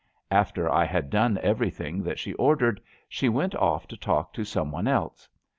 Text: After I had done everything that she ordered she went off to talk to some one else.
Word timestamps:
After 0.31 0.67
I 0.67 0.83
had 0.85 1.11
done 1.11 1.37
everything 1.43 2.01
that 2.05 2.17
she 2.17 2.33
ordered 2.33 2.81
she 3.07 3.29
went 3.29 3.53
off 3.53 3.87
to 3.89 3.95
talk 3.95 4.33
to 4.33 4.43
some 4.43 4.71
one 4.71 4.87
else. 4.87 5.29